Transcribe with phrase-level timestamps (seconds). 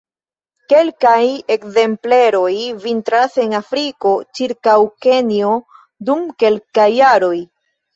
[0.71, 1.21] Kelkaj
[1.55, 2.49] ekzempleroj
[2.87, 5.57] vintras en Afriko ĉirkaŭ Kenjo
[6.11, 7.37] dum kelkaj jaroj.